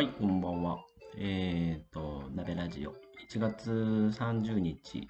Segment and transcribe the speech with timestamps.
[0.00, 0.82] はい、こんばんは。
[1.18, 2.94] えっ、と、鍋ラジオ、
[3.30, 5.06] 1月30日、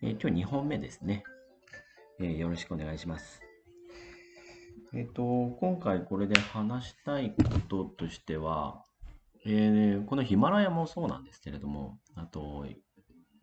[0.00, 1.24] えー今日2本目ですね、
[2.18, 3.42] えーよろしくお願いします。
[4.94, 8.86] えっ、と、今回これで話したいこととしては、
[9.44, 12.64] えこのヒマラヤもそうなんですけれども、あと、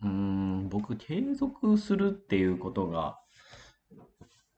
[0.02, 3.20] うん、僕、継続するっていうことが、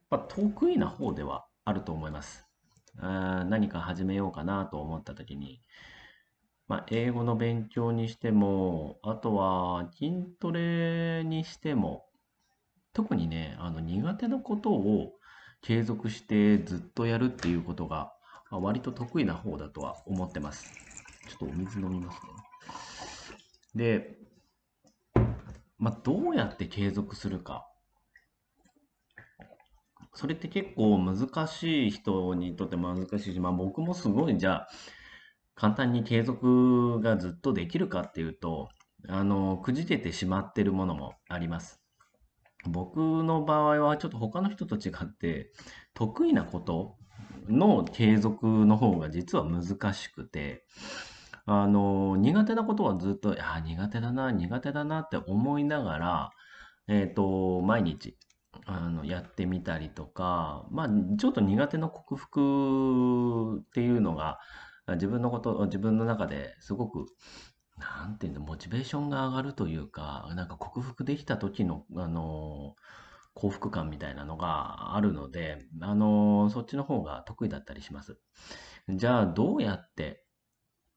[0.09, 2.45] まあ、得意な方ではあると思います。
[2.99, 5.59] あ何か始めようかなと思った時に、
[6.67, 12.05] まあ、英語の勉強にしても、あとは筋トレにしても、
[12.93, 15.13] 特にね、あの苦手なことを
[15.61, 18.13] 継続してずっとやるっていうことが、
[18.49, 20.67] まあ割と得意な方だとは思ってます。
[21.27, 22.29] ちょっとお水飲みますね。
[23.75, 24.17] で、
[25.79, 27.67] まあ、どうやって継続するか。
[30.13, 34.67] それって結構難しい人にとっても難しいし、まあ僕もすごいじゃあ、
[35.55, 38.69] 簡単に継続がずっとできるかっていうと、
[39.07, 41.81] あの、くじけてしまってるものもあります。
[42.65, 45.51] 僕の場合はちょっと他の人と違って、
[45.93, 46.95] 得意なこと
[47.47, 50.65] の継続の方が実は難しくて、
[51.45, 56.29] あの、苦手なことはずっと、あ、苦手だな、苦手だなって思いながら、
[56.87, 58.17] えっと、毎日、
[58.65, 64.39] あの、やってみたりとか、まあ、ちょっと苦手の克服っていうのが、
[64.87, 67.05] 自分のこと、自分の中ですごく、
[67.77, 72.75] なんていうの、モチベーションが上がるというか、なんか克服できた時の、あの、
[73.33, 78.19] 幸福感みたいなのがあるので、あの、そっちの方が得意だったりします。
[78.89, 80.22] じゃあ、どうやって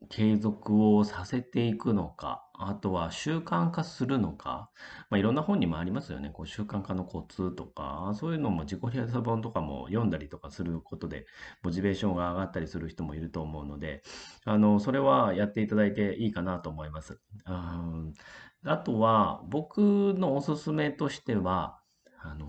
[0.09, 4.71] 継続をさせていくのか、あとは習慣化するのか、
[5.11, 6.31] まあ、いろんな本にもありますよね。
[6.31, 11.27] こう習慣化のコツとか、そういうのも自己啓発本とかも読んだりとかすることで、
[11.63, 14.03] モチベーションが上がったりする人もいると思うので、
[14.45, 17.21] あの、それはやっていただいていいかなと思います。
[17.47, 18.13] うん
[18.65, 21.79] あとは、僕のおすすめとしては、
[22.21, 22.47] あの、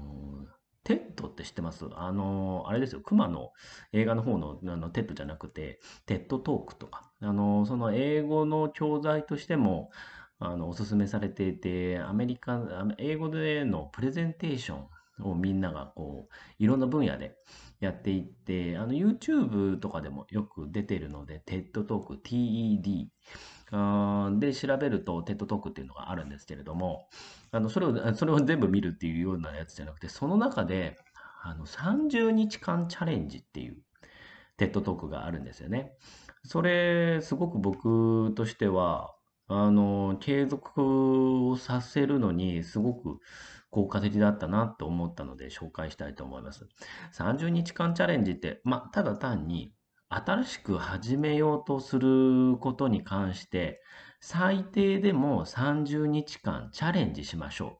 [0.83, 1.85] TED って知ってます？
[1.91, 3.51] あの、あれですよ、熊の
[3.91, 9.91] 映画の方の、あのテッドじゃなくて、 TED Talk とか、あの、その英語の教材としても、
[10.39, 17.35] あの、おすすめされていて、アメリカ、の英語でのプレゼンテーションをみんながこう、いろんな分野で
[17.79, 23.07] やっていって、あの、YouTube とかでもよく出てるので、TED トーク、TED
[24.39, 27.09] で調べると TED トークっていうのがあるんですけれども、
[27.51, 30.97] あの、それを、 それを全部見るっていうようなやつじゃなくて、その中で、
[31.41, 33.77] あの、30日間チャレンジっていう
[34.57, 35.97] TED トークがあるんですよね。
[36.43, 39.13] それ、すごく僕としては、
[39.47, 43.19] あの、継続をさせるのにすごく
[43.69, 46.67] 効果的だったなと思ったので紹介したいと思います。
[47.11, 49.73] 30日間チャレンジって、ま、ただ単に
[50.09, 53.81] 新しく始めようとすることに関して、
[54.19, 57.79] 最低でも30日間チャレンジしましょ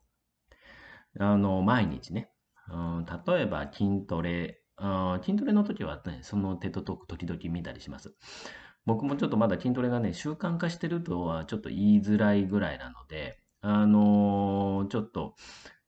[1.19, 1.23] う。
[1.23, 2.31] あの、毎日ね。
[2.69, 4.61] うん、例えば筋トレ、
[5.23, 8.13] 筋トレの時はね、そのテッドトーク時々見たりします。
[8.85, 15.35] 僕もちょっとまだ筋トレがね、習慣化してるとはちょっと言いづらいぐらいなので、あのーちょっと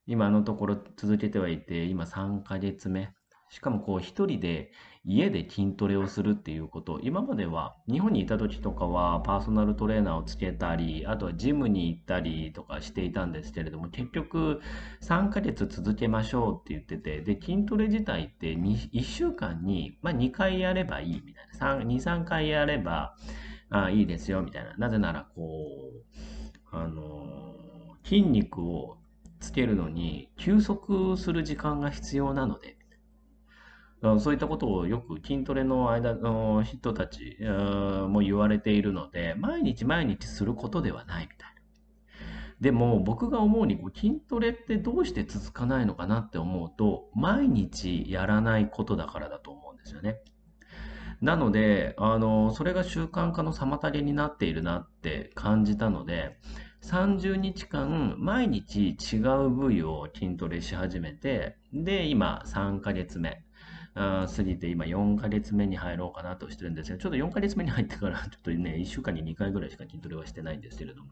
[0.06, 3.14] 今のところ続けてはいて、今3ヶ月目。
[3.50, 4.70] しかもこう一人で
[5.04, 14.60] 家で筋トレをするっていうこと、今までは日本にいた時とかはパーソナルトレーナーをつけたり、あとはジムに行ったりとかしていたんですけれども、結局
[15.02, 23.16] 3ヶ月続けましょうって言ってて、で、筋トレ自体って1週間に、まあ、2回やればいいみたいな、2、3回やれば
[23.70, 24.76] あいいですよみたいな。
[24.76, 25.42] なぜならこ
[26.72, 28.98] う、あの筋肉を
[29.40, 32.76] つけるのに休息する時間が必要なので、
[34.18, 37.36] そういったことをよく筋トレの間の人たち
[38.08, 41.60] も言われているので、毎日毎日することではないみたいな。
[42.60, 50.20] でも僕が思うに筋トレってどうして続かないのかなって思うと、毎日やらないことだからだと思うんですよね。
[51.20, 56.38] なので、あの、それが習慣化の妨げになっているなって感じたので、
[56.82, 63.44] 30日間毎日違う部位を筋トレし始めて、で、今3ヶ月目。
[63.94, 71.10] 過ぎて今4ヶ月目に入ろうかなとしてるんですが、ちょっと4ヶ月目に入ってから、 ちょっとね、1週間に2回ぐらいしか筋トレはしてないんですけれども、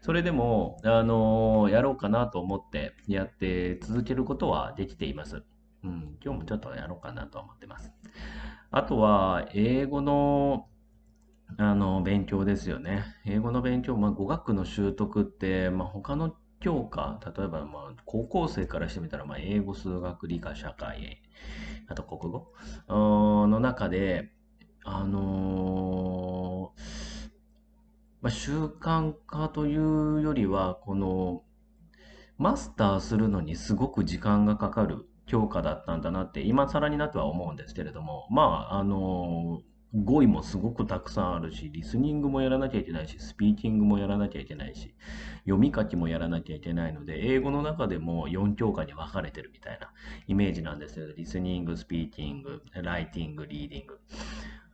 [0.00, 5.42] それでも、あのやろうかなと思ってやって続けることはできています。
[5.84, 7.92] うん、今日もちょっとやろうかなと思ってます。
[8.70, 10.68] あとは、英語の、
[11.58, 13.04] あの、勉強ですよね。
[13.26, 21.20] 英語の勉強、まあ、語学の習得って、まあ、他の教科、例えば、まあ、高校生からしてみたら、まあ、英語、数学、理科、社会、
[21.92, 22.52] あと国語？
[22.88, 24.32] の中で、
[24.84, 26.82] あのー
[28.22, 31.42] まあ、習慣化というよりは、この、
[32.38, 39.60] マスターするのにすごく時間がかかる教科だったんだなって、今更になっては思うんですけれども、まあ、あの、
[39.94, 44.94] 語彙もすごくたくさんあるし、リスニングもやらなきゃいけないし、スピーキングもやらなきゃいけないし、
[45.40, 49.90] 読み書きもやらなきゃいけないので、英語の中でも4教科に分かれてるみたいな
[50.26, 51.12] イメージなんですよ。
[51.14, 54.00] リスニング、スピーキング、ライティング、リーディング。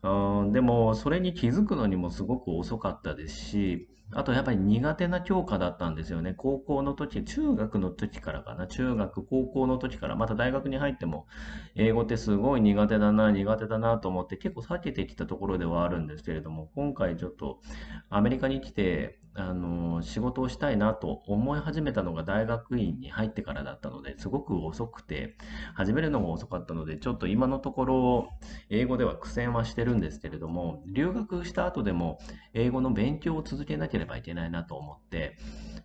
[0.02, 6.32] うんでも、それに気づくのにもすごく遅かったですし、あとやっぱり苦手な教科だったんですよね。
[6.34, 8.66] 高校の時、中学の時からかな。
[8.66, 11.26] 中学、高校の時から、また大学に入っても、
[11.74, 17.60] 英語ってすごい苦手だな、苦手だなと思って結構避けてきたところではあるんですけれども、今回ちょっと
[18.08, 25.36] アメリカに来て、あの、仕事をしたいなと思い始めたのが大学院に入ってからだったので、すごく遅くて、
[25.74, 28.28] 始めるのが遅かったので、ちょっと今のところ、
[28.68, 32.18] 英語では苦戦はしてるんですけれども、留学した後でも、
[32.52, 35.36] 英語の勉強を続けなきゃければいけないなと思って、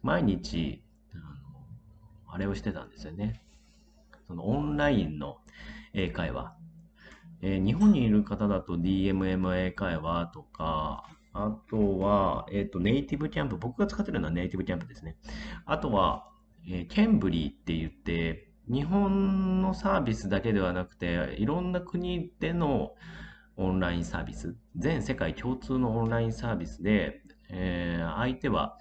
[0.03, 0.83] 毎日、
[1.13, 3.41] あのあれをしてたんですよね。
[4.27, 5.39] そのオンラインの
[5.93, 6.55] 英会話。
[7.41, 13.57] えー、日本にいる方だと DMM 英会話とか、あとは、えっ、ー、と、ネイティブキャンプ。
[13.57, 15.17] 僕が使ってるのはネイティブキャンプですね。
[15.65, 16.29] あとは、
[16.69, 22.93] えー、ケンブリーって言って、日本のサービスだけではなくて、いろんな国での
[23.57, 27.22] オンラインサービス、全世界共通のオンラインサービスで、
[27.53, 28.77] えー、相手は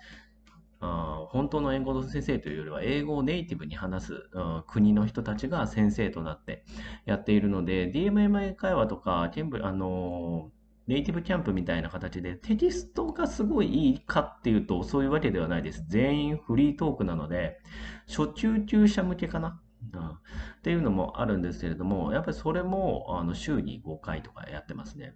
[0.80, 4.30] 本当の英語の先生というよりは英語をネイティブに話す、
[4.66, 6.64] 国の人たちが先生となって
[7.06, 10.50] やっているので DMMA 会話とかケンブあの
[10.88, 15.84] ネイティブキャンプみたいな形でテキストがすごいいいかっていうとそういうわけではないです。
[15.88, 17.60] 全員フリートークなので
[18.08, 19.60] 初級級者向けかな。
[19.92, 20.14] うん、っ
[20.62, 25.14] ていうのもあるんですけれども、やっぱりそれもあの週に5回とかやってますね。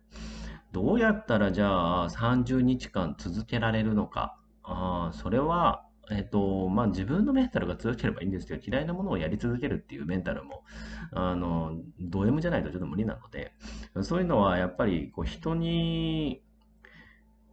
[0.73, 4.39] どうやったらじゃあ30日間続けられるのか。
[4.63, 10.65] あそれは、えっと、まあ、自分のメンタルが強ければいいんですけど、嫌いなものをやり続けるっていうメンタルも、
[11.13, 13.53] あの、ド M じゃないとちょっと無理なので、
[14.03, 16.43] そういうのはやっぱりこう人に、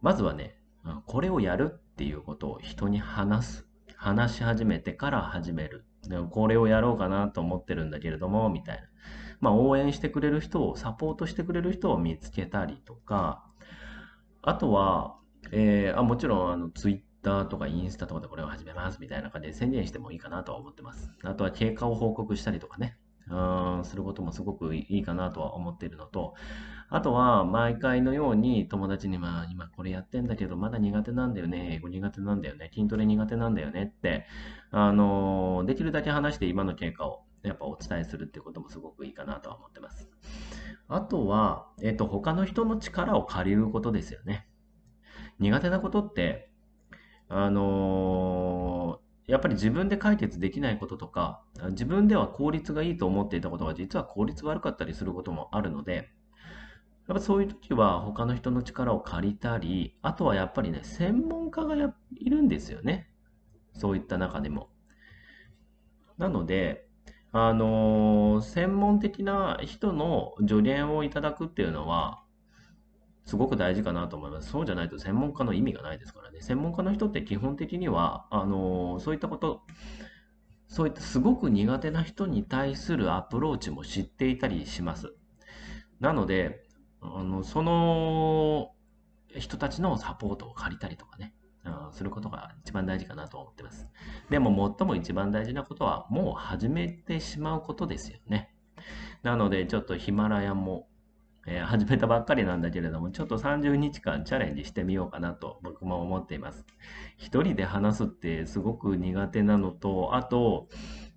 [0.02, 0.58] まずはね、
[1.06, 3.66] これをやるっていうことを人に話す。
[3.96, 5.86] 話し始めてから始める。
[6.08, 8.82] でもこれをやろうかなと思ってるんだけれども、みたいな。
[9.40, 13.44] まあ、応援してくれる人を、サポートしてくれる人を見つけたりとか、
[14.42, 15.16] あとは、
[15.52, 21.10] えー、あもちろん、あの、ツイッターとかインスタとかでこれを始めますみたいな感じで宣言してもいいかなとは思ってます。
[21.22, 22.96] あとは経過を報告したりとかね、
[23.30, 26.34] うんすることもすごくいいかなとは思っているのと、
[26.90, 34.26] あとは毎回のように友達に、まあ今これやってんだけどまだ苦手なんだよね、英語苦手なんだよね、筋トレ苦手なんだよねって、
[34.70, 40.08] あのできるだけ話して今の経過をやっぱお伝えするってこともすごくいいかなとは思ってます。
[40.88, 44.46] あとは、えっと、他の人の力を借りることですよね。
[45.38, 46.50] 苦手なことって、
[47.28, 56.10] あのー、やっぱり自分で解決できないこととか、自分では効率がいいと思っていたことが実は効率悪かったりすることもあるので、
[57.08, 61.74] やっぱそういう時は他の人の力を借りたり、あとはやっぱりね、専門家が
[62.16, 63.10] いるんですよね。
[63.72, 64.70] そういった中でも。
[66.18, 66.86] なので、
[67.32, 72.23] あのー、専門的な人の助言をいただくっていうのは、
[73.24, 74.50] すごく大事かなと思います。
[74.50, 76.40] そうじゃないと専門家の意味がないですからね。
[76.42, 79.62] 専門家の人って基本的には、あのそういったこと、
[80.68, 85.14] そういったすごく苦手な人に対するアプローチも知っていたりします。
[86.00, 86.64] なので、
[87.00, 88.72] あのその
[89.28, 93.88] 人たちのサポートを借りたりとかね、うん、することが一番大事かなと思ってます。
[94.30, 98.54] でも最も一番大事なことは、もう始めてしまうことですよね。
[99.22, 100.88] なので、ちょっとヒマラヤも
[101.46, 106.64] えー、始めたばっかりなんだけれども、ちょっと30日間チャレンジしてみようかなと僕も思っています。
[107.16, 110.68] 一人で話すってすごく苦手なのと、あと、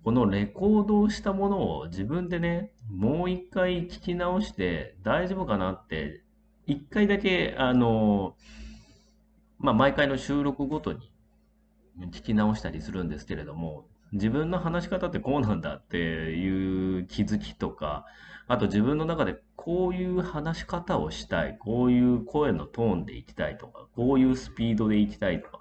[0.04, 6.22] このレコードをしたものを自分でね、もう一回聞き直して大丈夫かなって、
[6.66, 8.36] 一回だけ、あの、
[9.58, 11.10] まあ、毎回の収録ごとに
[12.12, 16.57] 聞き直したりするんですけれども、自分の話し方ってこうなんだっていう
[17.08, 18.06] 気づきとか、
[18.46, 25.60] あと自分の中でこういう話し方をしたい、こういう声のトーンでいきたいとか、こういうスピードでいきたいとか、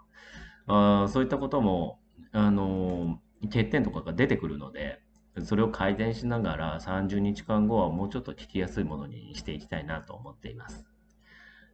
[0.68, 2.00] あそういったことも、
[2.32, 5.02] あの欠点とかが出てくるので、
[5.44, 10.86] それを改善しながら30日間後はもうちょっと聞きやすいものにしていきたいなと思っています。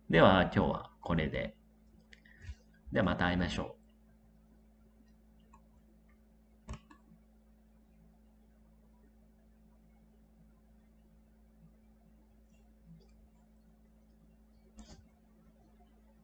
[0.10, 1.56] では今日はこれで。
[2.92, 3.83] ではまた会いましょう。